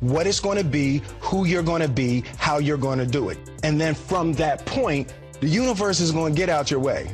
[0.00, 3.28] what it's going to be, who you're going to be, how you're going to do
[3.28, 3.38] it.
[3.62, 7.10] And then from that point, the universe is going to get out your way.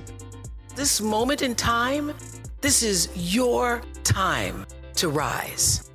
[0.74, 2.12] This moment in time,
[2.60, 5.88] this is your time to rise.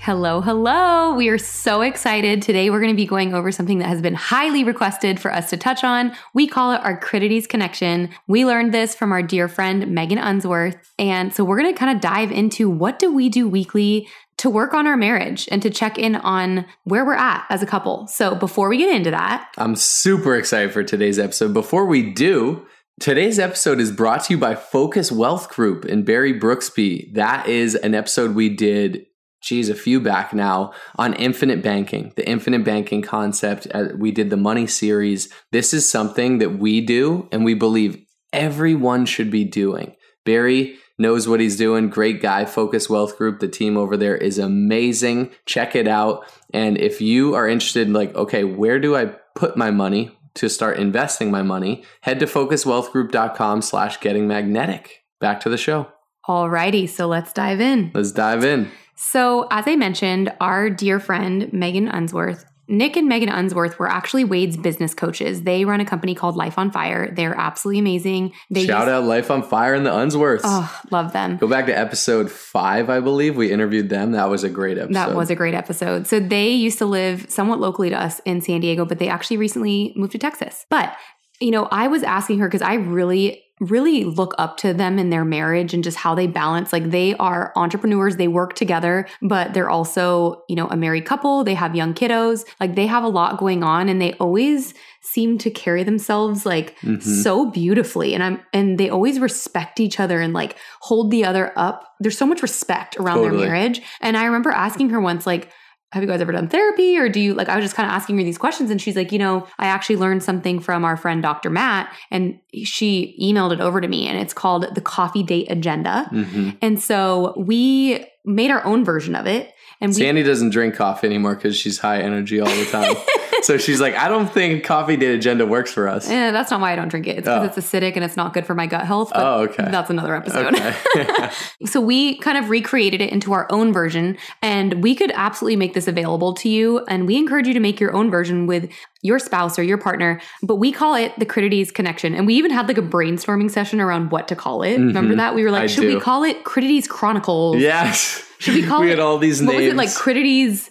[0.00, 1.12] Hello, hello.
[1.14, 2.40] We are so excited.
[2.40, 5.50] Today we're going to be going over something that has been highly requested for us
[5.50, 6.12] to touch on.
[6.32, 8.08] We call it our Critides Connection.
[8.26, 10.94] We learned this from our dear friend Megan Unsworth.
[10.98, 14.08] And so we're going to kind of dive into what do we do weekly
[14.38, 17.66] to work on our marriage and to check in on where we're at as a
[17.66, 18.06] couple.
[18.08, 21.54] So before we get into that, I'm super excited for today's episode.
[21.54, 22.66] Before we do,
[23.00, 27.14] Today's episode is brought to you by Focus Wealth Group and Barry Brooksby.
[27.14, 29.06] That is an episode we did
[29.40, 33.66] geez, a few back now on infinite banking, the infinite banking concept.
[33.72, 35.32] Uh, we did the money series.
[35.52, 39.94] This is something that we do and we believe everyone should be doing.
[40.24, 41.88] Barry knows what he's doing.
[41.88, 42.44] Great guy.
[42.44, 45.30] Focus Wealth Group, the team over there is amazing.
[45.46, 46.24] Check it out.
[46.52, 50.48] And if you are interested in like, okay, where do I put my money to
[50.48, 51.84] start investing my money?
[52.02, 55.04] Head to focuswealthgroup.com slash getting magnetic.
[55.20, 55.88] Back to the show.
[56.28, 57.90] Alrighty, so let's dive in.
[57.94, 58.70] Let's dive in.
[58.94, 64.24] So, as I mentioned, our dear friend Megan Unsworth, Nick and Megan Unsworth were actually
[64.24, 65.42] Wade's business coaches.
[65.42, 67.10] They run a company called Life on Fire.
[67.10, 68.34] They're absolutely amazing.
[68.50, 70.42] They Shout use, out Life on Fire and the Unsworths.
[70.44, 71.38] Oh, love them.
[71.38, 73.36] Go back to episode five, I believe.
[73.36, 74.12] We interviewed them.
[74.12, 74.94] That was a great episode.
[74.94, 76.06] That was a great episode.
[76.06, 79.38] So they used to live somewhat locally to us in San Diego, but they actually
[79.38, 80.66] recently moved to Texas.
[80.68, 80.94] But,
[81.40, 85.10] you know, I was asking her because I really really look up to them in
[85.10, 89.54] their marriage and just how they balance like they are entrepreneurs they work together but
[89.54, 93.08] they're also you know a married couple they have young kiddos like they have a
[93.08, 97.00] lot going on and they always seem to carry themselves like mm-hmm.
[97.00, 101.52] so beautifully and i'm and they always respect each other and like hold the other
[101.56, 103.40] up there's so much respect around totally.
[103.40, 105.50] their marriage and i remember asking her once like
[105.92, 107.94] have you guys ever done therapy or do you like i was just kind of
[107.94, 110.96] asking her these questions and she's like you know i actually learned something from our
[110.96, 115.22] friend dr matt and she emailed it over to me and it's called the coffee
[115.22, 116.50] date agenda mm-hmm.
[116.60, 121.06] and so we made our own version of it and we, sandy doesn't drink coffee
[121.06, 122.96] anymore because she's high energy all the time
[123.42, 126.08] so she's like, I don't think coffee date agenda works for us.
[126.08, 127.18] Yeah, that's not why I don't drink it.
[127.18, 127.58] It's because oh.
[127.58, 129.12] it's acidic and it's not good for my gut health.
[129.14, 129.68] oh, okay.
[129.70, 130.54] That's another episode.
[130.54, 131.30] Okay.
[131.66, 135.74] so we kind of recreated it into our own version, and we could absolutely make
[135.74, 136.84] this available to you.
[136.88, 138.70] And we encourage you to make your own version with
[139.02, 142.14] your spouse or your partner, but we call it the Critides connection.
[142.14, 144.72] And we even had like a brainstorming session around what to call it.
[144.76, 144.88] Mm-hmm.
[144.88, 145.34] Remember that?
[145.34, 145.94] We were like, I should do.
[145.94, 147.58] we call it Critides Chronicles?
[147.58, 148.24] Yes.
[148.38, 148.90] Should we call we it?
[148.90, 149.64] We had all these what names.
[149.64, 150.70] was it like Critides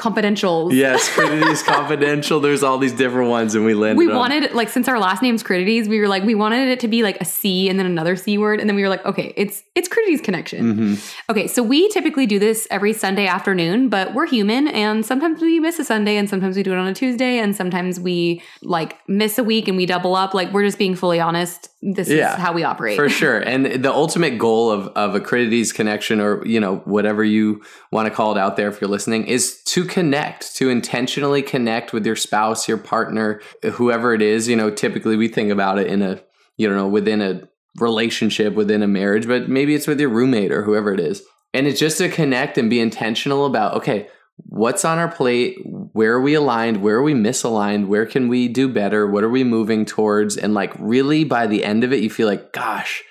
[0.00, 0.72] confidentials.
[0.72, 2.40] Yes, Critides confidential.
[2.40, 3.98] There's all these different ones, and we landed.
[3.98, 4.16] We on.
[4.16, 7.02] wanted like since our last name's Critides, we were like we wanted it to be
[7.02, 9.62] like a C and then another C word, and then we were like, okay, it's
[9.74, 10.74] it's Critides connection.
[10.74, 11.30] Mm-hmm.
[11.30, 15.60] Okay, so we typically do this every Sunday afternoon, but we're human, and sometimes we
[15.60, 18.96] miss a Sunday, and sometimes we do it on a Tuesday, and sometimes we like
[19.08, 20.32] miss a week and we double up.
[20.34, 21.69] Like we're just being fully honest.
[21.82, 23.38] This yeah, is how we operate for sure.
[23.38, 28.06] And the ultimate goal of of a Critides connection, or you know whatever you want
[28.06, 32.04] to call it out there, if you're listening, is to connect to intentionally connect with
[32.04, 34.46] your spouse, your partner, whoever it is.
[34.46, 36.20] You know, typically we think about it in a,
[36.58, 40.62] you know, within a relationship, within a marriage, but maybe it's with your roommate or
[40.62, 41.22] whoever it is.
[41.54, 44.08] And it's just to connect and be intentional about, okay,
[44.46, 45.58] what's on our plate?
[45.64, 46.82] Where are we aligned?
[46.82, 47.86] Where are we misaligned?
[47.86, 49.06] Where can we do better?
[49.06, 50.36] What are we moving towards?
[50.36, 53.02] And like, really, by the end of it, you feel like, gosh,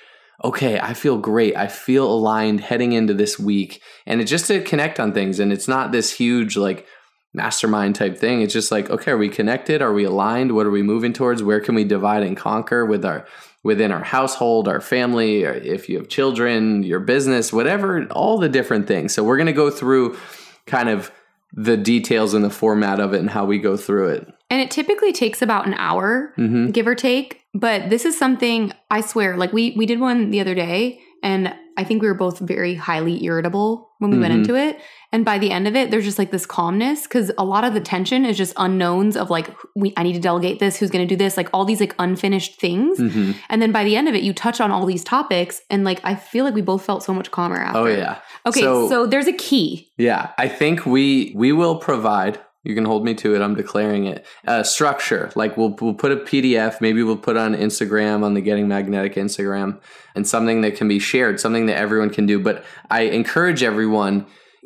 [0.44, 1.56] okay, I feel great.
[1.56, 3.82] I feel aligned heading into this week.
[4.06, 5.40] And it's just to connect on things.
[5.40, 6.86] And it's not this huge, like,
[7.34, 8.42] mastermind type thing.
[8.42, 9.82] It's just like, okay, are we connected?
[9.82, 10.54] Are we aligned?
[10.54, 11.44] What are we moving towards?
[11.44, 13.28] Where can we divide and conquer with our
[13.64, 18.88] within our household, our family, if you have children, your business, whatever, all the different
[18.88, 19.14] things.
[19.14, 20.18] So we're going to go through
[20.66, 21.12] kind of
[21.54, 24.28] the details and the format of it and how we go through it.
[24.50, 26.68] And it typically takes about an hour, mm-hmm.
[26.72, 27.42] give or take.
[27.54, 31.54] But this is something I swear, like we we did one the other day, and
[31.80, 34.22] I think we were both very highly irritable when we mm-hmm.
[34.22, 34.82] went into it.
[35.14, 37.74] And by the end of it, there's just like this calmness because a lot of
[37.74, 41.08] the tension is just unknowns of like, we, I need to delegate this, who's going
[41.08, 43.00] to do this, like all these like unfinished things.
[43.00, 43.32] Mm-hmm.
[43.48, 45.62] And then by the end of it, you touch on all these topics.
[45.70, 47.80] And like, I feel like we both felt so much calmer after.
[47.80, 48.20] Oh, yeah.
[48.46, 48.60] Okay.
[48.60, 49.90] So, so there's a key.
[49.98, 50.32] Yeah.
[50.38, 53.42] I think we, we will provide You can hold me to it.
[53.42, 54.26] I'm declaring it.
[54.46, 56.82] Uh, structure, like we'll we'll put a PDF.
[56.82, 59.80] Maybe we'll put on Instagram on the Getting Magnetic Instagram,
[60.14, 62.38] and something that can be shared, something that everyone can do.
[62.38, 64.26] But I encourage everyone.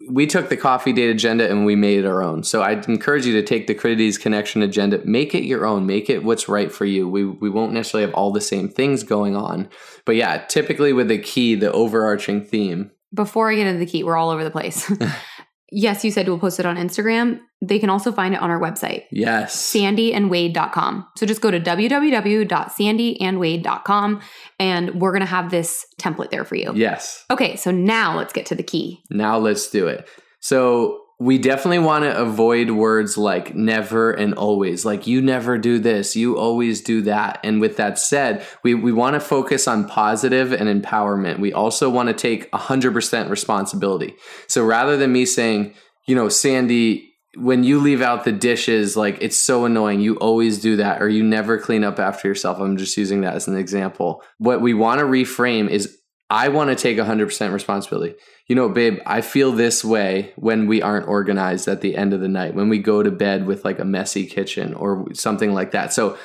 [0.10, 2.44] We took the coffee date agenda and we made it our own.
[2.44, 6.10] So I'd encourage you to take the Critides Connection agenda, make it your own, make
[6.10, 7.08] it what's right for you.
[7.08, 9.70] We we won't necessarily have all the same things going on,
[10.04, 12.90] but yeah, typically with the key, the overarching theme.
[13.14, 14.92] Before I get into the key, we're all over the place.
[15.74, 17.40] yes, you said we'll post it on Instagram.
[17.62, 19.56] They can also find it on our website, Yes.
[19.74, 21.08] sandyandwade.com.
[21.18, 24.22] So just go to www.sandyandwade.com
[24.60, 26.72] and we're going to have this template there for you.
[26.76, 27.24] Yes.
[27.32, 29.02] Okay, so now let's get to the key.
[29.10, 30.08] Now let's do it.
[30.40, 34.84] So we definitely want to avoid words like never and always.
[34.84, 37.40] Like you never do this, you always do that.
[37.44, 41.40] And with that said, we, we want to focus on positive and empowerment.
[41.40, 44.16] We also want to take 100% responsibility.
[44.48, 45.76] So rather than me saying,
[46.08, 50.00] you know, Sandy, when you leave out the dishes, like it's so annoying.
[50.00, 52.60] You always do that, or you never clean up after yourself.
[52.60, 54.24] I'm just using that as an example.
[54.38, 55.98] What we want to reframe is
[56.34, 58.16] I want to take 100% responsibility.
[58.48, 62.22] You know, babe, I feel this way when we aren't organized at the end of
[62.22, 65.72] the night, when we go to bed with like a messy kitchen or something like
[65.72, 65.94] that.
[65.94, 66.18] So,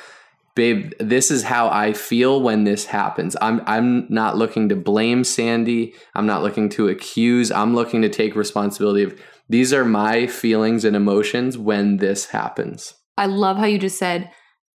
[0.55, 3.35] babe, this is how I feel when this happens.
[3.39, 5.93] I'm I'm not looking to blame Sandy.
[6.15, 7.51] I'm not looking to accuse.
[7.51, 12.95] I'm looking to take responsibility of these are my feelings and emotions when this happens.
[13.15, 14.31] I love how you just said,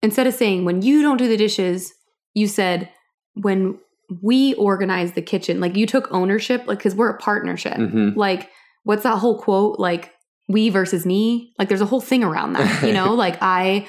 [0.02, 1.92] instead of saying when you don't do the dishes,
[2.34, 2.90] you said
[3.34, 3.78] when
[4.22, 5.60] we organize the kitchen.
[5.60, 7.74] Like you took ownership, like, because we're a partnership.
[7.76, 8.16] Mhm.
[8.16, 8.48] Like,
[8.84, 9.78] what's that whole quote?
[9.78, 10.12] Like,
[10.48, 11.52] we versus me.
[11.58, 13.14] Like, there's a whole thing around that, you know?
[13.24, 13.86] like, I,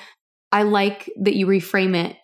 [0.52, 2.18] I like that you reframe it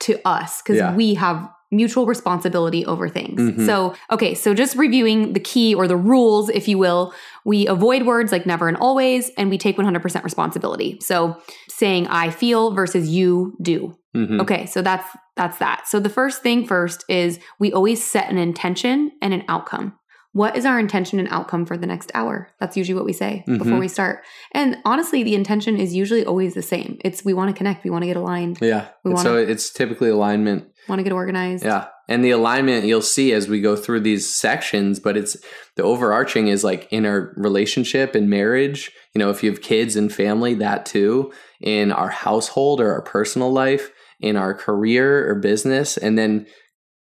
[0.00, 0.94] to us because Yeah.
[0.94, 3.40] we have mutual responsibility over things.
[3.40, 3.66] Mhm.
[3.66, 7.12] So, okay, so just reviewing the key or the rules, if you will,
[7.44, 10.98] we avoid words like never and always, and we take 100% responsibility.
[11.02, 11.36] So,
[11.78, 13.94] saying I feel versus you do.
[14.16, 14.40] Mhm.
[14.40, 15.86] Okay, so that's that's that.
[15.86, 19.94] So the first thing first is we always set an intention and an outcome.
[20.32, 22.48] What is our intention and outcome for the next hour?
[22.60, 23.80] That's usually what we say before Mhm.
[23.80, 24.24] we start.
[24.52, 26.98] And honestly, the intention is usually always the same.
[27.04, 28.86] It's we want to connect, we want to get aligned, Yeah.
[29.04, 31.64] We And so it's typically alignment want to get organized.
[31.64, 31.86] Yeah.
[32.08, 35.36] And the alignment you'll see as we go through these sections, but it's
[35.76, 39.96] the overarching is like in our relationship and marriage, you know, if you have kids
[39.96, 41.30] and family, that too,
[41.60, 43.90] in our household or our personal life,
[44.20, 46.46] in our career or business, and then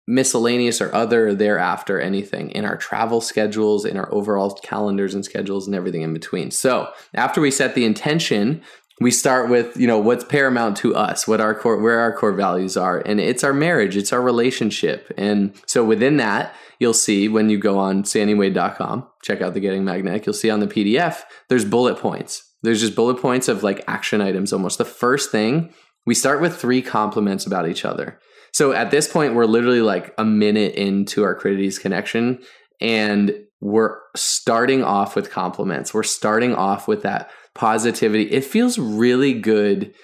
[0.06, 5.66] miscellaneous or other thereafter anything in our travel schedules, in our overall calendars and schedules
[5.66, 6.50] and everything in between.
[6.50, 8.62] So after we set the intention,
[9.00, 12.32] we start with you know what's paramount to us what our core where our core
[12.32, 17.28] values are and it's our marriage it's our relationship and so within that you'll see
[17.28, 21.22] when you go on sandywade.com check out the getting magnetic you'll see on the pdf
[21.48, 24.78] there's bullet points there's just bullet points of like action items almost.
[24.78, 25.72] The first thing
[26.04, 28.18] we start with three compliments about each other.
[28.52, 32.40] So at this point we're literally like a minute into our critides connection
[32.80, 35.94] and we're starting off with compliments.
[35.94, 38.24] We're starting off with that positivity.
[38.24, 39.94] It feels really good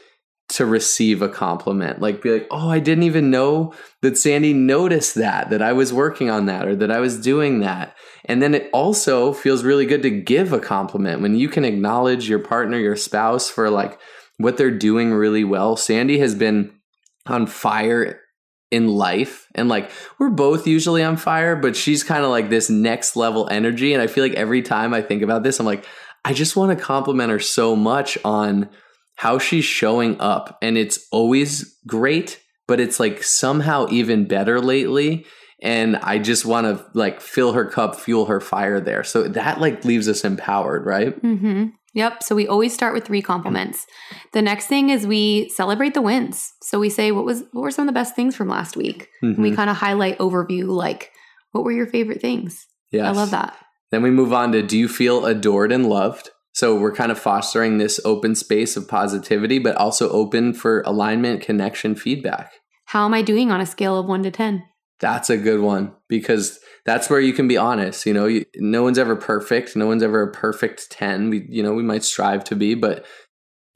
[0.51, 2.01] to receive a compliment.
[2.01, 5.93] Like be like, "Oh, I didn't even know that Sandy noticed that that I was
[5.93, 9.87] working on that or that I was doing that." And then it also feels really
[9.87, 13.99] good to give a compliment when you can acknowledge your partner, your spouse for like
[14.39, 15.77] what they're doing really well.
[15.77, 16.73] Sandy has been
[17.27, 18.21] on fire
[18.71, 22.69] in life and like we're both usually on fire but she's kind of like this
[22.69, 25.87] next level energy and I feel like every time I think about this I'm like
[26.23, 28.69] I just want to compliment her so much on
[29.19, 30.57] how she's showing up.
[30.63, 35.27] And it's always great, but it's like somehow even better lately.
[35.61, 39.03] And I just want to like fill her cup, fuel her fire there.
[39.03, 41.21] So that like leaves us empowered, right?
[41.21, 41.65] Mm-hmm.
[41.95, 42.23] Yep.
[42.23, 43.89] So we always start with three compliments.
[44.35, 46.53] The next thing is we celebrate the wins.
[46.63, 49.09] So we say, what was what were some of the best things from last week?
[49.21, 51.11] And we kind of highlight overview, like
[51.51, 52.69] what were your favorite things?
[52.93, 53.57] Yeah, I love that.
[53.91, 56.31] Then we move on to do you feel adored and loved?
[56.59, 61.41] So we're kind of fostering this open space of positivity, but also open for alignment,
[61.41, 62.51] connection, feedback.
[62.87, 64.65] How am I doing on a scale of one to 10?
[64.99, 68.07] That's a good one because that's where you can be honest.
[68.07, 69.77] You know, you, no one's ever perfect.
[69.77, 71.31] No one's ever a perfect 10.
[71.31, 73.07] We, you know, we might strive to be, but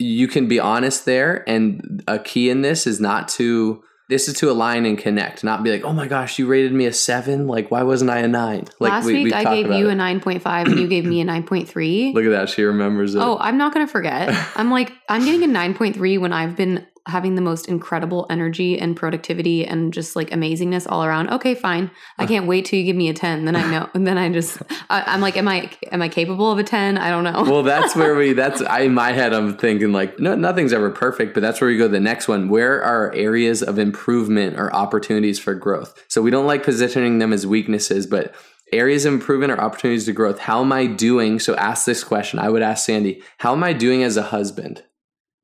[0.01, 1.49] you can be honest there.
[1.49, 5.63] And a key in this is not to, this is to align and connect, not
[5.63, 7.47] be like, oh my gosh, you rated me a seven.
[7.47, 8.67] Like, why wasn't I a nine?
[8.79, 9.93] Like, Last we- week I gave you it.
[9.93, 12.13] a 9.5 and you gave me a 9.3.
[12.15, 12.49] Look at that.
[12.51, 13.21] She remembers it.
[13.23, 14.29] Oh, I'm not going to forget.
[14.57, 18.97] I'm like, I'm getting a 9.3 when I've been having the most incredible energy and
[18.97, 21.29] productivity and just like amazingness all around.
[21.31, 21.91] Okay, fine.
[22.17, 23.45] I can't wait till you give me a 10.
[23.45, 23.89] Then I know.
[23.95, 26.99] And then I just, I, I'm like, am I, am I capable of a 10?
[26.99, 27.43] I don't know.
[27.43, 28.35] well, that's where we.
[28.35, 29.33] That's I in my head.
[29.33, 31.87] I'm thinking like, no, nothing's ever perfect, but that's where we go.
[31.87, 32.49] to The next one.
[32.49, 36.05] Where are areas of improvement or opportunities for growth?
[36.09, 38.35] So we don't like positioning them as weaknesses, but
[38.73, 40.39] areas of improvement or opportunities to growth.
[40.39, 41.41] How am I doing?
[41.41, 42.39] So ask this question.
[42.39, 44.83] I would ask Sandy, how am I doing as a husband?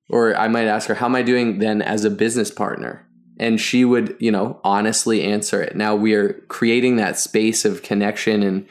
[0.09, 3.07] Or I might ask her, how am I doing then as a business partner?
[3.39, 5.77] And she would, you know, honestly answer it.
[5.77, 8.67] Now we are creating that space of connection and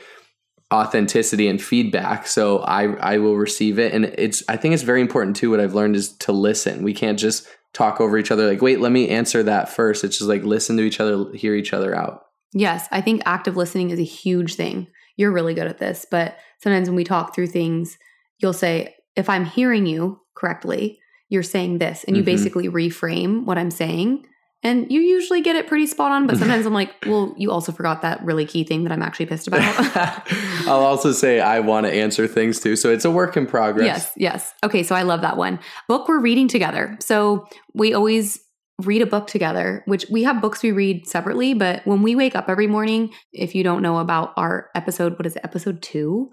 [0.73, 2.27] authenticity and feedback.
[2.27, 3.93] So I I will receive it.
[3.93, 5.49] And it's I think it's very important too.
[5.49, 6.83] What I've learned is to listen.
[6.83, 10.03] We can't just talk over each other like, wait, let me answer that first.
[10.03, 12.23] It's just like listen to each other, hear each other out.
[12.53, 14.87] Yes, I think active listening is a huge thing.
[15.15, 17.97] You're really good at this, but sometimes when we talk through things,
[18.39, 22.27] you'll say, if I'm hearing you correctly, you're saying this, and you Mhm.
[22.27, 24.25] basically reframe what I'm saying.
[24.63, 27.71] And you usually get it pretty spot on, but sometimes I'm like, well, you also
[27.71, 29.61] forgot that really key thing that I'm actually pissed about.
[30.67, 32.75] I'll also say I want to answer things too.
[32.75, 33.85] So it's a work in progress.
[33.85, 34.53] Yes, yes.
[34.63, 35.59] Okay, so I love that one.
[35.87, 36.97] Book we're reading together.
[37.01, 38.39] So we always
[38.83, 42.35] read a book together, which we have books we read separately, but when we wake
[42.35, 46.29] up every morning, if you don't know about our episode, what is it, episode two?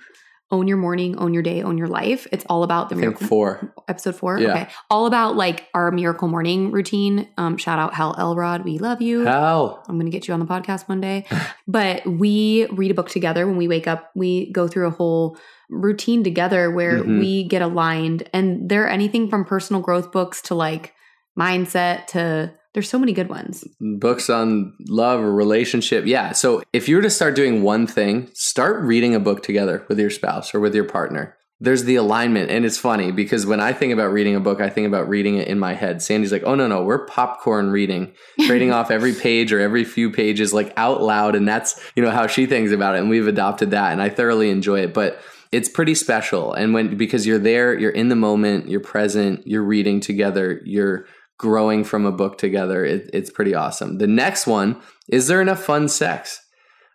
[0.50, 2.26] Own your morning, own your day, own your life.
[2.30, 3.26] It's all about the I miracle.
[3.26, 3.74] four.
[3.88, 4.38] Episode four.
[4.38, 4.50] Yeah.
[4.50, 4.68] Okay.
[4.90, 7.28] All about like our miracle morning routine.
[7.38, 8.62] Um, shout out Hal Elrod.
[8.64, 9.24] We love you.
[9.24, 9.82] Hal.
[9.88, 11.24] I'm going to get you on the podcast one day.
[11.66, 14.10] but we read a book together when we wake up.
[14.14, 15.38] We go through a whole
[15.70, 17.18] routine together where Mhm.
[17.20, 18.28] we get aligned.
[18.34, 20.92] And there are anything from personal growth books to like
[21.38, 23.64] mindset to there's so many good ones.
[23.80, 26.06] books on love or relationship.
[26.06, 26.32] Yeah.
[26.32, 29.98] So if you were to start doing one thing, start reading a book together with
[29.98, 31.36] your spouse or with your partner.
[31.60, 32.50] There's the alignment.
[32.50, 35.36] And it's funny because when I think about reading a book, I think about reading
[35.36, 36.02] it in my head.
[36.02, 40.10] Sandy's like, oh, no, no, we're popcorn reading, trading off every page or every few
[40.10, 41.36] pages, like out loud.
[41.36, 42.98] And that's, you know, how she thinks about it.
[42.98, 43.92] And we've adopted that.
[43.92, 44.92] And I thoroughly enjoy it.
[44.92, 45.20] But
[45.52, 46.52] it's pretty special.
[46.52, 51.06] And when, because you're there, you're in the moment, you're present, you're reading together, you're
[51.38, 52.84] growing from a book together.
[52.84, 53.98] It, it's pretty awesome.
[53.98, 56.40] The next one is there enough fun sex?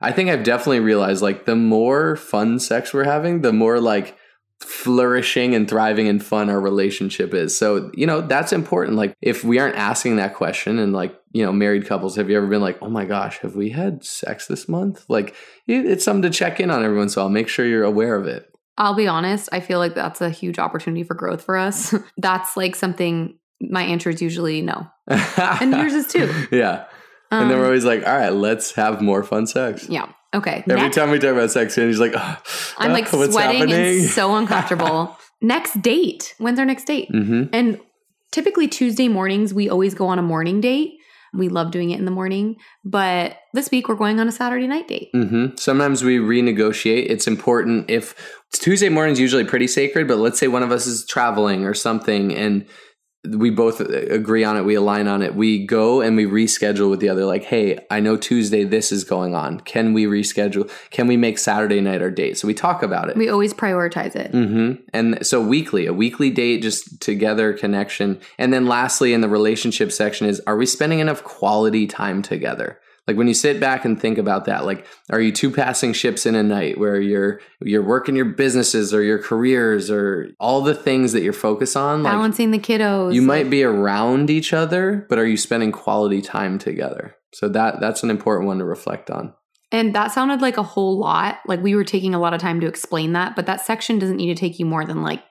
[0.01, 4.17] I think I've definitely realized like the more fun sex we're having, the more like
[4.61, 7.57] flourishing and thriving and fun our relationship is.
[7.57, 8.97] So, you know, that's important.
[8.97, 12.37] Like if we aren't asking that question and like, you know, married couples, have you
[12.37, 15.05] ever been like, oh my gosh, have we had sex this month?
[15.07, 15.29] Like
[15.67, 17.29] it, it's something to check in on everyone, so I'll.
[17.29, 18.51] Make sure you're aware of it.
[18.77, 21.93] I'll be honest, I feel like that's a huge opportunity for growth for us.
[22.17, 24.87] that's like something my answer is usually no.
[25.37, 26.31] And yours is too.
[26.51, 26.85] Yeah.
[27.31, 29.87] and then Um, we're always like, all right, let's have more fun sex.
[29.89, 30.09] yeah.
[30.33, 30.63] Okay.
[30.69, 32.37] Every Next- time we talk about sex, Sandy's like, oh,
[32.77, 33.73] I'm like sweating happening?
[34.01, 35.17] and so uncomfortable.
[35.41, 36.35] next date.
[36.37, 37.07] When's our next date?
[37.11, 37.79] hmm And
[38.31, 40.91] typically Tuesday mornings, we always go on a morning date.
[41.33, 42.57] We love doing it in the morning.
[42.85, 45.09] But this week we're going on a Saturday night date.
[45.13, 47.07] hmm Sometimes we renegotiate.
[47.09, 48.13] It's important if
[48.53, 52.35] Tuesday morning's usually pretty sacred, but let's say one of us is traveling or something
[52.35, 52.65] and
[53.27, 55.35] we both agree on it, we align on it.
[55.35, 59.03] We go and we reschedule with the other, like, hey, I know Tuesday this is
[59.03, 59.59] going on.
[59.59, 60.71] Can we reschedule?
[60.89, 62.37] Can we make Saturday night our date?
[62.37, 63.17] So we talk about it.
[63.17, 64.31] We always prioritize it.
[64.31, 68.21] hmm And so weekly, a weekly date, just together connection.
[68.37, 72.79] And then lastly, in the relationship section is, are we spending enough quality time together?
[73.09, 76.27] Like when you sit back and think about that, like, are you two passing ships
[76.27, 80.75] in a night where you're you're working your businesses or your careers or all the
[80.75, 82.03] things that you're focused on?
[82.03, 83.15] Like Balancing the kiddos.
[83.15, 87.15] you might be around each other, but are you spending quality time together?
[87.33, 89.33] So that that's an important one to reflect on.
[89.71, 91.39] And that sounded like a whole lot.
[91.47, 94.17] Like we were taking a lot of time to explain that, but that section doesn't
[94.17, 95.23] need to take you more than like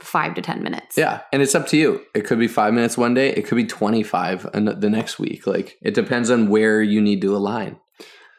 [0.00, 0.96] five to 10 minutes.
[0.96, 2.02] Yeah, and it's up to you.
[2.14, 3.30] It could be five minutes one day.
[3.30, 5.46] It could be twenty five the next week.
[5.46, 7.76] Like it depends on where you need to align.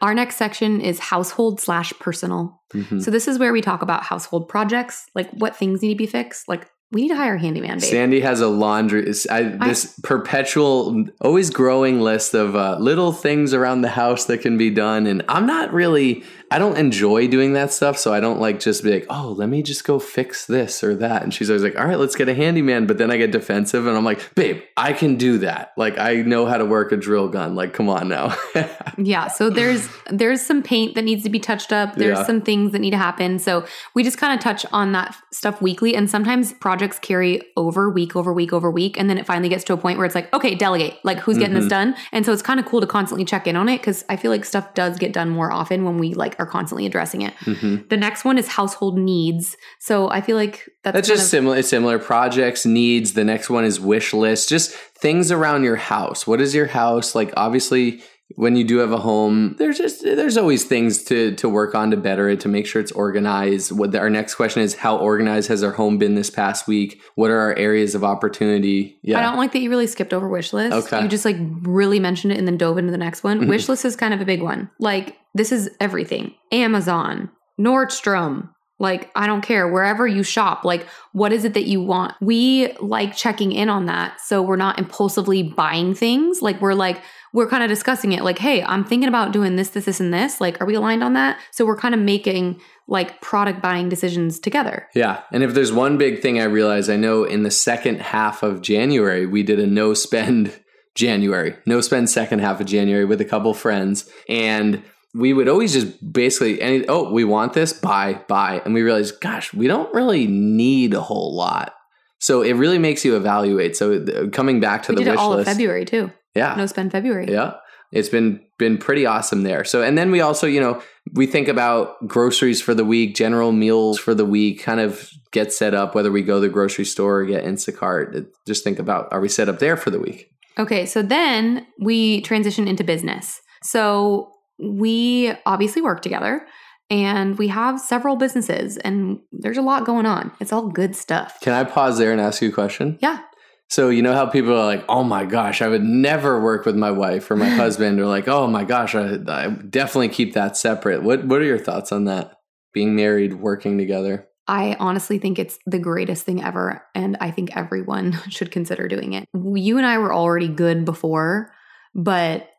[0.01, 2.61] Our next section is household slash personal.
[2.73, 3.01] Mhm.
[3.01, 6.05] So this is where we talk about household projects, like what things need to be
[6.05, 6.47] fixed.
[6.47, 7.89] Like we need to hire a handyman, babe.
[7.89, 9.11] Sandy has a laundry.
[9.29, 14.57] I, this perpetual, always growing list of uh, little things around the house that can
[14.57, 16.23] be done, and I'm not really.
[16.49, 19.49] I don't enjoy doing that stuff, so I don't like just be like, oh, let
[19.49, 21.21] me just go fix this or that.
[21.23, 22.85] And she's always like, all right, let's get a handyman.
[22.87, 25.73] But then I get defensive, and I'm like, babe, I can do that.
[25.77, 27.55] Like I know how to work a drill gun.
[27.55, 28.35] Like, come on now.
[28.97, 29.27] yeah.
[29.27, 31.95] So there's there's some paint that needs to be touched up.
[31.95, 32.25] There's Yeah.
[32.25, 33.39] some things that need to happen.
[33.39, 35.95] So we just kind of touch on that stuff weekly.
[35.95, 38.97] And sometimes projects carry over week over week over week.
[38.97, 40.95] And then it finally gets to a point where it's like, okay, delegate.
[41.03, 41.59] Like who's getting Mhm.
[41.61, 41.95] this done?
[42.13, 44.31] And so it's kind of cool to constantly check in on it because I feel
[44.31, 47.33] like stuff does get done more often when we like are constantly addressing it.
[47.45, 47.89] Mhm.
[47.89, 49.57] The next one is household needs.
[49.79, 53.13] So I feel like that's, That's just of- similar similar projects, needs.
[53.13, 56.25] The next one is wish list, just things around your house.
[56.27, 57.15] What is your house?
[57.15, 58.01] Like obviously
[58.35, 61.91] when you do have a home, there's just there's always things to to work on
[61.91, 63.71] to better it, to make sure it's organized.
[63.71, 67.01] What the, our next question is how organized has our home been this past week?
[67.15, 68.99] What are our areas of opportunity?
[69.01, 69.19] Yeah.
[69.19, 70.73] I don't like that you really skipped over wish list.
[70.73, 71.01] Okay.
[71.01, 73.41] You just like really mentioned it and then dove into the next one.
[73.41, 73.47] Mhm.
[73.47, 74.69] Wish list is kind of a big one.
[74.77, 76.33] Like this is everything.
[76.51, 77.29] Amazon,
[77.59, 82.13] Nordstrom, like I don't care wherever you shop, like what is it that you want?
[82.21, 86.41] We like checking in on that so we're not impulsively buying things.
[86.41, 87.01] Like we're like
[87.33, 90.13] we're kind of discussing it like, "Hey, I'm thinking about doing this this this and
[90.13, 90.39] this.
[90.41, 94.39] Like are we aligned on that?" So we're kind of making like product buying decisions
[94.39, 94.87] together.
[94.95, 95.21] Yeah.
[95.31, 98.61] And if there's one big thing I realized, I know in the second half of
[98.61, 100.57] January, we did a no spend
[100.95, 104.09] January, no spend second half of January with a couple friends.
[104.29, 108.61] And we would always just basically, any, oh, we want this, buy, buy.
[108.63, 111.73] And we realized, gosh, we don't really need a whole lot.
[112.19, 113.75] So it really makes you evaluate.
[113.75, 115.47] So uh, coming back to we the did it wish all list.
[115.47, 116.11] of February too.
[116.37, 116.55] Yeah.
[116.55, 117.27] No spend February.
[117.29, 117.55] Yeah.
[117.91, 119.63] It's been been pretty awesome there.
[119.63, 120.81] So and then we also, you know,
[121.13, 125.53] we think about groceries for the week, general meals for the week, kind of get
[125.53, 128.27] set up whether we go to the grocery store or get Instacart.
[128.45, 130.29] Just think about are we set up there for the week?
[130.59, 133.41] Okay, so then we transition into business.
[133.61, 136.45] So we obviously work together
[136.89, 140.31] and we have several businesses and there's a lot going on.
[140.39, 141.39] It's all good stuff.
[141.41, 142.97] Can I pause there and ask you a question?
[143.01, 143.19] Yeah.
[143.69, 146.75] So you know how people are like, "Oh my gosh, I would never work with
[146.75, 150.57] my wife or my husband," or like, "Oh my gosh, I, I definitely keep that
[150.57, 152.35] separate." What What are your thoughts on that?
[152.73, 154.27] Being married, working together.
[154.47, 156.85] I honestly think it's the greatest thing ever.
[156.95, 159.25] And I think everyone should consider doing it.
[159.33, 161.51] You and I were already good before,
[161.93, 162.49] but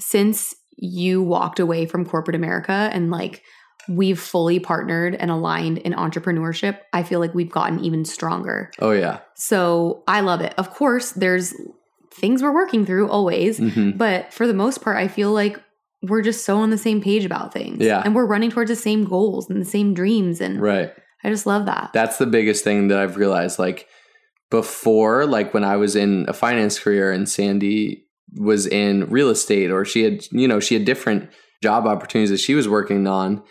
[0.00, 3.42] since you walked away from corporate America and like
[3.90, 8.70] we've fully partnered and aligned in entrepreneurship, I feel like we've gotten even stronger.
[8.78, 9.18] Oh yeah.
[9.34, 10.54] So I love it.
[10.56, 11.52] Of course, there's
[12.14, 15.60] things we're working through always, hmm but for the most part, I feel like
[16.02, 17.84] we're just so on the same page about things.
[17.84, 18.00] Yeah.
[18.04, 20.40] And we're running towards the same goals and the same dreams.
[20.40, 20.92] And Right.
[21.24, 21.90] I just love that.
[21.92, 23.58] That's the biggest thing that I've realized.
[23.58, 23.86] Like
[24.50, 28.06] before, like when I was in a finance career and Sandy
[28.36, 31.28] was in real estate or she had, you know, she had different
[31.62, 33.42] job opportunities that she was working on,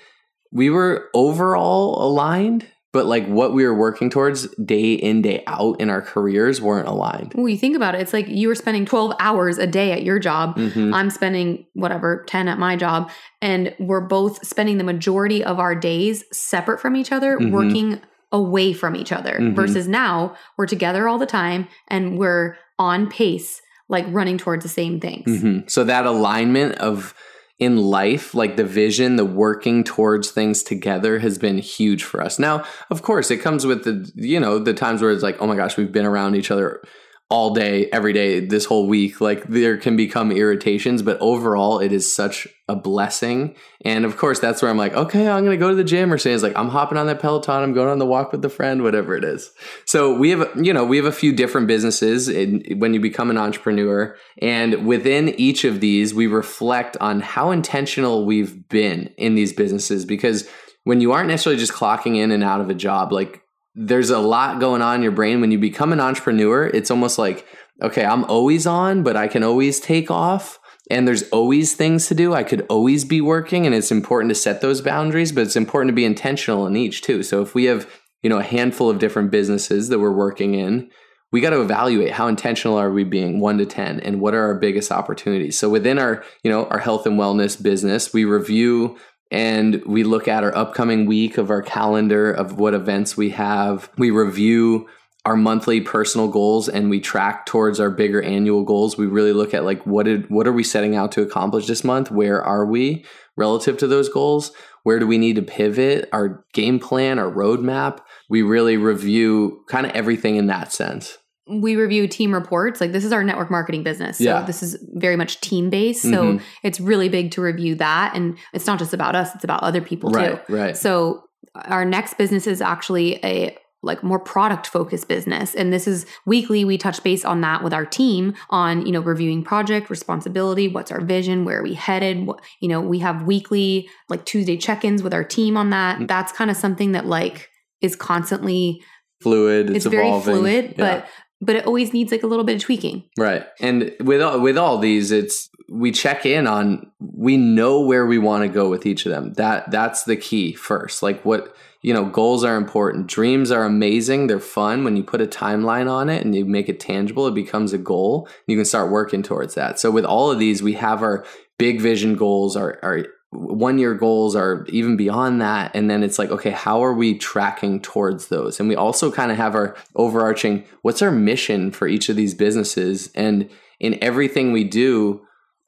[0.52, 5.80] we were overall aligned, but like what we were working towards day in, day out
[5.80, 7.34] in our careers weren't aligned.
[7.36, 10.04] Well, you think about it, it's like you were spending 12 hours a day at
[10.04, 10.58] your job.
[10.58, 10.94] Mhm.
[10.94, 13.12] I'm spending whatever, 10 at my job.
[13.42, 17.52] And we're both spending the majority of our days separate from each other, Mhm.
[17.52, 18.00] working
[18.32, 19.38] away from each other.
[19.40, 19.56] Mhm.
[19.56, 24.70] Versus now we're together all the time and we're on pace, like running towards the
[24.70, 25.26] same things.
[25.42, 25.70] Mhm.
[25.70, 27.14] So that alignment of
[27.60, 32.40] in life, like the vision, the working towards things together has been huge for us.
[32.40, 35.48] Now, of course, it comes with the, you know, the times where it's like, oh
[35.48, 36.82] my gosh, we've been around each other
[37.30, 39.22] all day, every day, this whole week.
[39.22, 43.56] Like there can become irritations, but overall, it is such a blessing.
[43.86, 46.12] And of course, that's where I'm like, okay, I'm going to go to the gym
[46.12, 48.42] or say it's like, I'm hopping on that Peloton, I'm going on the walk with
[48.42, 49.52] the friend, whatever it is.
[49.86, 53.30] So we have, you know, we have a few different businesses in, when you become
[53.30, 54.18] an entrepreneur.
[54.42, 60.04] And within each of these, we reflect on how intentional we've been in these businesses
[60.04, 60.50] because
[60.84, 63.44] when you aren't necessarily just clocking in and out of a job, like
[63.82, 65.40] there's a lot going on in your brain.
[65.40, 67.46] When you become an entrepreneur, it's almost like,
[67.82, 70.60] okay, I'm always on, but I can always take off.
[70.92, 72.34] And there's always things to do.
[72.34, 75.90] I could always be working, and it's important to set those boundaries, but it's important
[75.90, 77.24] to be intentional in each too.
[77.24, 77.90] So if we have,
[78.22, 80.90] you know, a handful of different businesses that we're working in,
[81.32, 84.46] we got to evaluate how intentional are we being 1 to 10 and what are
[84.46, 85.58] our biggest opportunities.
[85.58, 88.98] So within our, you know, our health and wellness business, we review
[89.32, 93.90] and we look at our upcoming week of our calendar of what events we have.
[93.98, 94.88] We review
[95.26, 98.98] our monthly personal goals and we track towards our bigger annual goals.
[98.98, 101.84] We really look at like what did what are we setting out to accomplish this
[101.84, 102.10] month?
[102.10, 104.52] Where are we relative to those goals?
[104.84, 106.10] Where do we need to pivot?
[106.12, 108.00] Our game plan, our roadmap.
[108.30, 111.19] We really review kind of everything in that sense.
[111.50, 112.80] We review team reports.
[112.80, 114.18] Like this is our network marketing business.
[114.20, 114.44] So Yeah.
[114.44, 116.04] this is very much team based.
[116.04, 116.42] So Mhm.
[116.64, 118.16] it's really big to review that.
[118.16, 120.54] And it's not just about us, it's about other people Right, too.
[120.54, 120.78] right.
[120.78, 121.24] So
[121.56, 126.66] our next business is actually a like more product focused business and this is weekly
[126.66, 130.92] we touch base on that with our team on you know reviewing project responsibility what's
[130.92, 135.02] our vision where are we headed what, you know we have weekly like tuesday check-ins
[135.02, 136.10] with our team on that Mm.
[136.10, 137.48] that's kind of something that like
[137.82, 138.82] is constantly
[139.22, 139.70] Fluid.
[139.70, 140.36] It's, it's, very evolving.
[140.36, 140.74] fluid Yeah.
[140.78, 141.08] but
[141.42, 143.46] but it always needs like a little bit of tweaking Right.
[143.60, 148.18] And with all, with all these, it's we check in on we know where we
[148.18, 149.34] want to go with each of them.
[149.34, 151.04] That that's the key first.
[151.04, 153.08] Like what you know, goals are important.
[153.08, 154.28] Dreams are amazing.
[154.28, 154.84] They're fun.
[154.84, 157.78] When you put a timeline on it and you make it tangible, it becomes a
[157.78, 158.28] goal.
[158.48, 159.80] You can start working towards that.
[159.80, 161.26] So with all of these, we have our
[161.58, 165.72] big vision goals, our, our one year goals are even beyond that.
[165.76, 168.60] And then it's like, okay, how are we tracking towards those?
[168.60, 172.34] And we also kind of have our overarching what's our mission for each of these
[172.34, 173.12] businesses?
[173.14, 175.22] And in everything we do,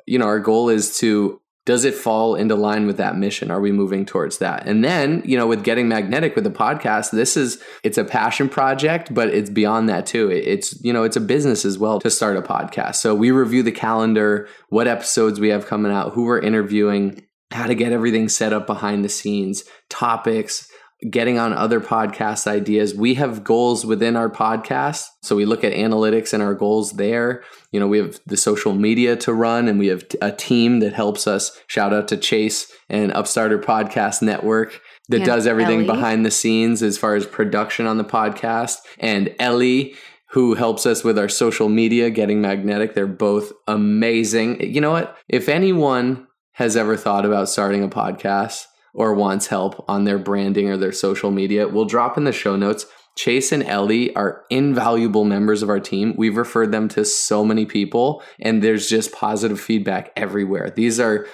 [0.08, 3.62] you know, our goal is to does it fall into line with that mission are
[3.62, 7.38] we moving towards that and then you know with getting magnetic with the podcast this
[7.38, 11.21] is it's a passion project but it's beyond that too it's you know it's a
[11.21, 15.50] business as well to start a podcast so we review the calendar what episodes we
[15.50, 19.63] have coming out who we're interviewing how to get everything set up behind the scenes
[19.89, 20.71] topics
[21.09, 22.93] getting on other podcast ideas.
[22.93, 25.05] We have goals within our podcast.
[25.23, 27.43] So we look at analytics and our goals there.
[27.71, 30.93] You know, we have the social media to run and we have a team that
[30.93, 31.59] helps us.
[31.67, 35.87] Shout out to Chase and Upstarter Podcast Network that does everything Ellie.
[35.87, 38.77] behind the scenes as far as production on the podcast.
[38.99, 39.95] And Ellie,
[40.29, 42.93] who helps us with our social media, getting magnetic.
[42.93, 44.61] They're both amazing.
[44.61, 45.17] You know what?
[45.27, 46.27] If anyone
[46.62, 50.91] has ever thought about starting a podcast, or wants help on their branding or their
[50.91, 52.86] social media, we'll drop in the show notes.
[53.17, 56.13] Chase and Ellie are invaluable members of our team.
[56.17, 60.69] We've referred them to so many people, and there's just positive feedback everywhere.
[60.69, 61.28] These are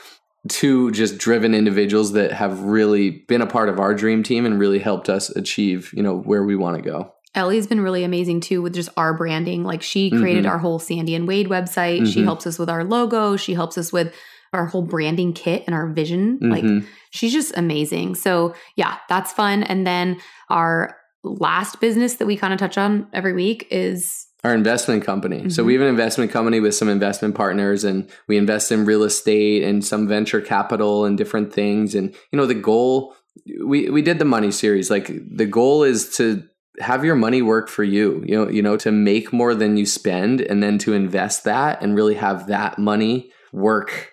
[0.48, 4.58] two just driven individuals that have really been a part of our dream team and
[4.58, 7.14] really helped us achieve, you know, where we want to go.
[7.36, 9.64] Ellie's been really amazing too with just our branding.
[9.64, 10.54] Like she created mm-hmm.
[10.54, 11.98] our whole Sandy and Wade website.
[11.98, 12.12] Mm-hmm.
[12.12, 13.36] She helps us with our logo.
[13.36, 14.16] She helps us with
[14.54, 16.40] our whole branding kit and our vision.
[16.40, 16.52] Mm-hmm.
[16.52, 18.16] Like she's just amazing.
[18.16, 19.64] So yeah, that's fun.
[19.64, 24.54] And then our last business that we kind of touch on every week is our
[24.54, 25.40] investment company.
[25.40, 25.50] Mm-hmm.
[25.50, 29.04] So we have an investment company with some investment partners and we invest in real
[29.04, 31.96] estate and some venture capital and different things.
[31.96, 33.16] And you know, the goal
[33.64, 34.90] we we did the money series.
[34.90, 36.44] Like the goal is to
[36.80, 38.24] have your money work for you.
[38.26, 41.82] You know, you know, to make more than you spend and then to invest that
[41.82, 44.12] and really have that money work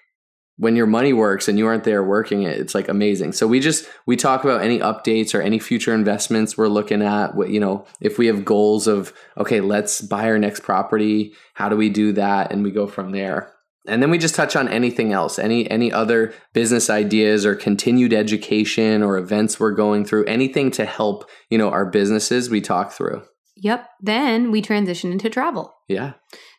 [0.56, 3.32] when your money works and you aren't there working it it's like amazing.
[3.32, 7.34] So we just we talk about any updates or any future investments we're looking at
[7.34, 11.68] what you know if we have goals of okay let's buy our next property how
[11.68, 12.52] do we do that?
[12.52, 13.52] And we go from there.
[13.86, 18.12] And then we just touch on anything else any any other business ideas or continued
[18.12, 22.92] education or events we're going through anything to help you know our businesses we talk
[22.92, 23.22] through.
[23.56, 23.88] Yep.
[24.00, 25.74] Then we transition into travel.
[25.88, 26.14] Yeah.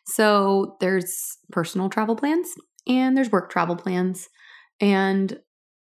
[0.06, 1.12] So there's
[1.50, 2.48] personal travel plans
[2.86, 4.28] and there's work travel plans.
[4.80, 5.38] And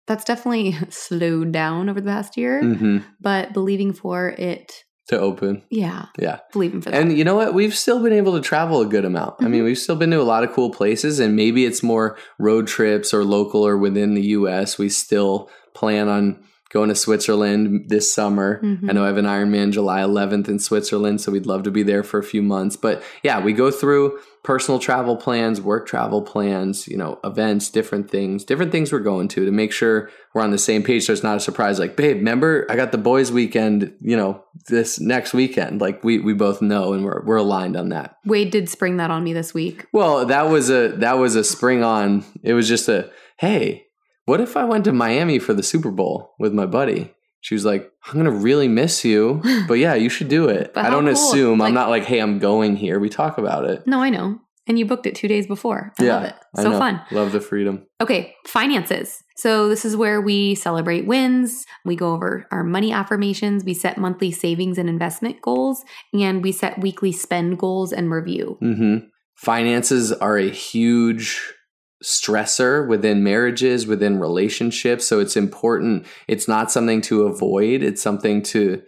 [0.06, 2.98] that's definitely slowed down over the past year, mm-hmm.
[3.20, 5.62] but believing for it to open.
[5.70, 6.06] Yeah.
[6.18, 6.40] Yeah.
[6.52, 7.00] Believing for that.
[7.00, 7.54] And you know what?
[7.54, 9.34] We've still been able to travel a good amount.
[9.34, 9.44] Mm-hmm.
[9.44, 9.66] I mean, mm-hmm.
[9.66, 13.12] we've still been to a lot of cool places, and maybe it's more road trips
[13.12, 14.78] or local or within the US.
[14.78, 18.60] We still plan on going to Switzerland this summer.
[18.62, 18.88] Mm-hmm.
[18.88, 21.82] I know I have an Ironman July 11th in Switzerland, so we'd love to be
[21.82, 22.76] there for a few months.
[22.76, 28.10] But yeah, we go through personal travel plans, work travel plans, you know, events, different
[28.10, 31.04] things, different things we're going to to make sure we're on the same page.
[31.04, 31.78] So it's not a surprise.
[31.78, 35.80] Like, babe, remember I got the boys' weekend, you know, this next weekend.
[35.80, 38.16] Like we we both know and we're we're aligned on that.
[38.24, 39.86] Wade did spring that on me this week.
[39.92, 42.24] Well, that was a that was a spring on.
[42.42, 43.88] It was just a hey,
[44.24, 47.14] what if I went to Miami for the Super Bowl with my buddy?
[47.40, 50.72] She was like, I'm gonna really miss you, but yeah, you should do it.
[50.76, 51.12] I don't cool.
[51.12, 51.58] assume.
[51.58, 53.00] Like, I'm not like, hey, I'm going here.
[53.00, 53.86] We talk about it.
[53.86, 54.38] No, I know.
[54.68, 55.92] And you booked it two days before.
[55.98, 56.34] I yeah, love it.
[56.58, 57.02] So fun.
[57.10, 57.84] Love the freedom.
[58.00, 59.20] Okay, finances.
[59.36, 61.64] So this is where we celebrate wins.
[61.84, 63.64] We go over our money affirmations.
[63.64, 65.82] We set monthly savings and investment goals,
[66.14, 68.56] and we set weekly spend goals and review.
[68.62, 69.06] Mm-hmm.
[69.34, 71.40] Finances are a huge
[72.02, 75.06] stressor within marriages, within relationships.
[75.08, 76.06] So it's important.
[76.28, 78.82] It's not something to avoid, it's something to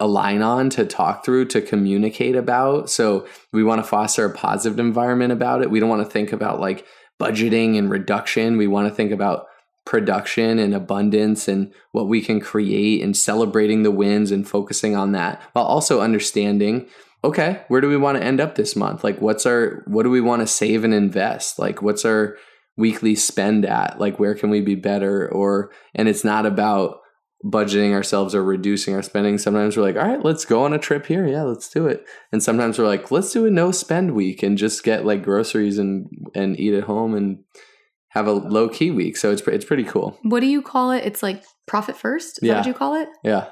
[0.00, 2.90] align on, to talk through, to communicate about.
[2.90, 5.70] So we want to foster a positive environment about it.
[5.70, 6.84] We don't want to think about like
[7.20, 8.56] budgeting and reduction.
[8.56, 9.46] We want to think about
[9.84, 15.12] production and abundance and what we can create and celebrating the wins and focusing on
[15.12, 16.88] that while also understanding
[17.24, 19.02] okay, where do we want to end up this month?
[19.02, 21.58] Like, what's our, what do we want to save and invest?
[21.58, 22.36] Like, what's our
[22.76, 23.98] weekly spend at?
[23.98, 25.28] Like, where can we be better?
[25.32, 27.00] Or, and it's not about
[27.42, 29.38] budgeting ourselves or reducing our spending.
[29.38, 31.26] Sometimes we're like, all right, let's go on a trip here.
[31.26, 32.04] Yeah, let's do it.
[32.30, 35.78] And sometimes we're like, let's do a no spend week and just get like groceries
[35.78, 37.42] and, and eat at home and
[38.08, 39.16] have a low key week.
[39.16, 40.18] So it's, it's pretty cool.
[40.22, 41.04] What do you call it?
[41.04, 42.38] It's like profit first.
[42.38, 42.54] Is yeah.
[42.54, 43.08] that what you call it?
[43.22, 43.48] Yeah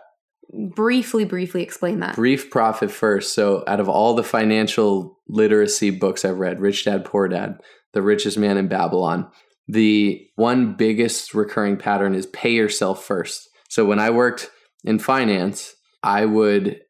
[0.52, 6.24] briefly briefly explain that brief profit first so out of all the financial literacy books
[6.24, 7.58] i've read rich dad poor dad
[7.92, 9.30] The Richest Man in Babylon.
[9.68, 13.48] The one biggest recurring pattern is pay yourself first.
[13.68, 14.50] So when I worked
[14.84, 16.80] in finance, I would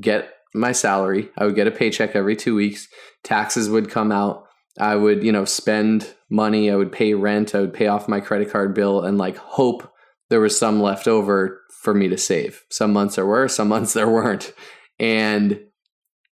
[0.00, 2.88] get my salary, I would get a paycheck every two weeks,
[3.22, 4.44] taxes would come out.
[4.78, 8.20] I would, you know, spend money, I would pay rent, I would pay off my
[8.20, 9.90] credit card bill and like hope
[10.28, 12.64] there was some left over for me to save.
[12.68, 14.52] Some months there were, some months there weren't.
[14.98, 15.60] And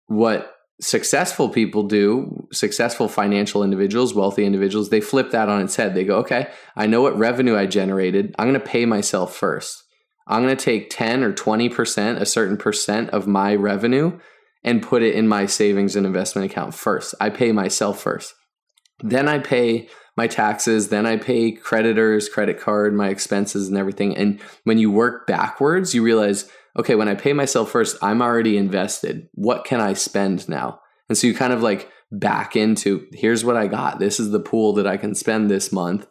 [0.06, 5.94] what successful people do, successful financial individuals, wealthy individuals, they flip that on its head.
[5.94, 8.34] They go, okay, I know what revenue I generated.
[8.38, 9.84] I'm going to pay myself first.
[10.26, 14.18] I'm going to take 10 or 20%, a certain percent of my revenue,
[14.64, 17.14] and put it in my savings and investment account first.
[17.20, 18.32] I pay myself first.
[19.02, 24.16] Then I pay my taxes, then I pay creditors, credit card, my expenses, and everything.
[24.16, 28.56] And when you work backwards, you realize, okay, when I pay myself first, I'm already
[28.56, 29.28] invested.
[29.32, 30.80] What can I spend now?
[31.08, 33.98] And so you kind of like back into here's what I got.
[33.98, 36.06] This is the pool that I can spend this month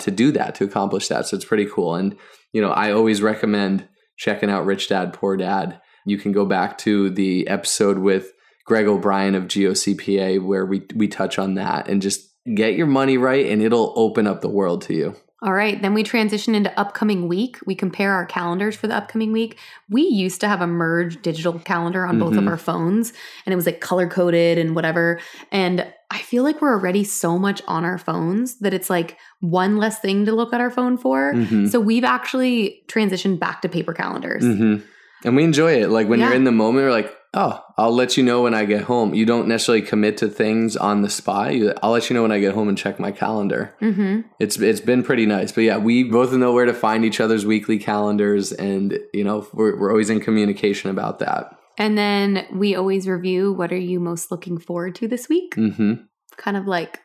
[0.00, 1.26] to do that, to accomplish that.
[1.26, 1.94] So it's pretty cool.
[1.94, 2.16] And,
[2.52, 5.80] you know, I always recommend checking out Rich Dad, Poor Dad.
[6.04, 8.32] You can go back to the episode with
[8.66, 13.18] Greg O'Brien of GOCPA where we, we touch on that and just get your money
[13.18, 15.14] right and it'll open up the world to you.
[15.42, 17.58] All right, then we transition into upcoming week.
[17.66, 19.58] We compare our calendars for the upcoming week.
[19.90, 22.38] We used to have a merged digital calendar on both Mm-hmm.
[22.38, 23.12] of our phones,
[23.44, 25.20] and it was like color coded and whatever.
[25.52, 29.76] And I feel like we're already so much on our phones that it's like one
[29.76, 31.34] less thing to look at our phone for.
[31.34, 31.68] Mhm.
[31.70, 34.42] So we've actually transitioned back to paper calendars.
[34.42, 34.76] hmm
[35.26, 35.90] And we enjoy it.
[35.90, 38.64] Like when you're in the moment, we're like, oh, I'll let you know when I
[38.64, 39.12] get home.
[39.12, 41.54] You don't necessarily commit to things on the spot.
[41.54, 43.74] You, I'll let you know when I get home and check my calendar.
[43.80, 45.52] hmm It's it's been pretty nice.
[45.52, 49.46] But yeah, we both know where to find each other's weekly calendars, and you know
[49.52, 51.58] we're we're always in communication about that.
[51.78, 55.54] And then we always review what are you most looking forward to this week?
[55.54, 55.94] hmm
[56.38, 57.00] Kind of like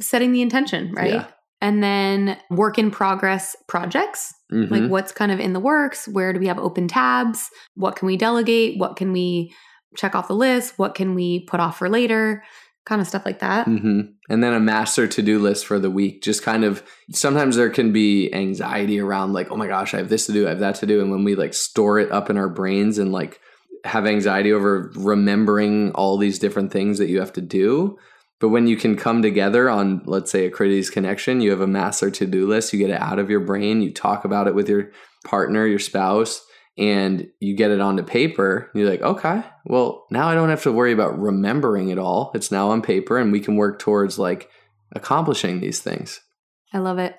[0.00, 1.12] setting the intention, right?
[1.12, 1.26] Yeah.
[1.60, 4.32] And then work in progress projects.
[4.50, 7.96] hmm like what's kind of in the works where do we have open tabs what
[7.96, 9.52] can we delegate what can we
[9.96, 12.44] check off the list what can we put off for later
[12.84, 15.90] kind of stuff like that hmm And then a master to do list for the
[15.90, 16.22] week.
[16.22, 20.08] Just kind of sometimes there can be anxiety around like, oh my gosh, I have
[20.08, 21.00] this to do, I have that to do.
[21.00, 23.40] And when we like store it up in our brains and like
[23.84, 27.98] have anxiety over remembering all these different things that you have to do.
[28.38, 31.66] But when you can come together on, let's say, a Critides connection, you have a
[31.66, 34.54] master to do list, you get it out of your brain, you talk about it
[34.54, 34.90] with your
[35.24, 36.44] partner, your spouse,
[36.76, 38.70] and you get it onto paper.
[38.74, 42.30] You're like, okay, well, now I don't have to worry about remembering it all.
[42.34, 44.50] It's now on paper, and we can work towards like
[44.92, 46.20] accomplishing these things.
[46.72, 47.16] i love it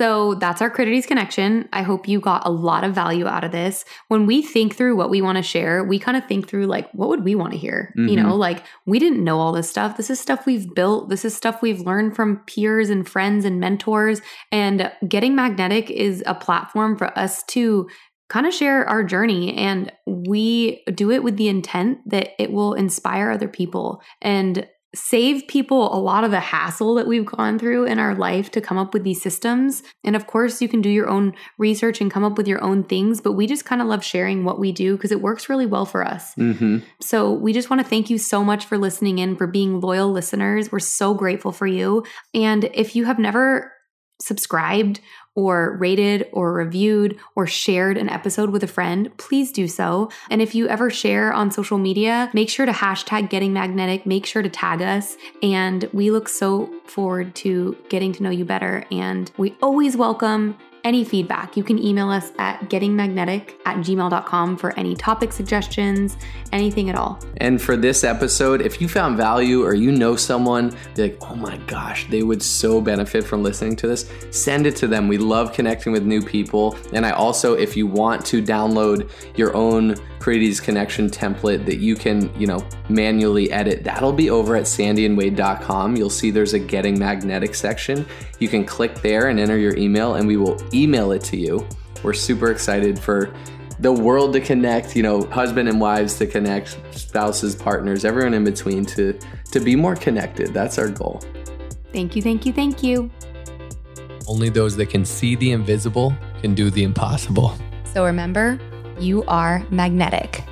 [0.00, 1.68] so that's our critides connection.
[1.74, 3.84] I hope you got a lot of value out of this.
[4.08, 6.90] When we think through what we want to share we kind of think through like
[6.92, 7.92] what would we want to hear?
[7.96, 8.22] You Mhm.
[8.22, 9.96] know like we didn't know all this stuff.
[9.98, 11.10] This is stuff we've built.
[11.10, 14.22] This is stuff we've learned from peers and friends and mentors.
[14.50, 17.86] And getting magnetic is a platform for us to
[18.30, 19.54] kind of share our journey.
[19.56, 24.00] And we do it with the intent that it will inspire other people.
[24.22, 28.50] And save people a lot of the hassle that we've gone through in our life
[28.50, 29.82] to come up with these systems.
[30.02, 32.82] And of course, you can do your own research and come up with your own
[32.82, 35.66] things, but we just kind of love sharing what we do because it works really
[35.66, 36.34] well for us.
[36.34, 36.78] Mm-hmm.
[37.00, 40.10] So we just want to thank you so much for listening in, for being loyal
[40.10, 40.72] listeners.
[40.72, 42.04] We're so grateful for you.
[42.34, 43.72] And if you have never
[44.20, 45.00] subscribed
[45.34, 50.10] or rated or reviewed or shared an episode with a friend, please do so.
[50.30, 54.26] And if you ever share on social media, make sure to hashtag getting magnetic, make
[54.26, 55.16] sure to tag us.
[55.42, 58.84] And we look so forward to getting to know you better.
[58.90, 61.56] And we always welcome any feedback.
[61.56, 66.16] You can email us at gettingmagnetic at gmail.com for any topic suggestions,
[66.52, 67.18] anything at all.
[67.38, 71.34] And for this episode, if you found value or you know someone, be like, oh
[71.34, 75.08] my gosh, they would so benefit from listening to this, send it to them.
[75.08, 76.76] We love connecting with new people.
[76.92, 81.96] And I also, if you want to download your own Critides Connection template that you
[81.96, 85.96] can, you know, manually edit, that'll be over at sandyandwade.com.
[85.96, 88.06] You'll see there's a Getting Magnetic section.
[88.38, 91.66] You can click there and enter your email, and we will email it to you.
[92.02, 93.32] We're super excited for
[93.78, 98.44] the world to connect, you know, husband and wives to connect, spouses, partners, everyone in
[98.44, 99.18] between to
[99.52, 100.52] to be more connected.
[100.52, 101.22] That's our goal.
[101.92, 103.10] Thank you, thank you, thank you.
[104.28, 107.54] Only those that can see the invisible can do the impossible.
[107.84, 108.60] So remember,
[109.00, 110.44] you are magnetic.